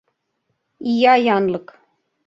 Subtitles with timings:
[0.91, 1.67] —Ия янлык.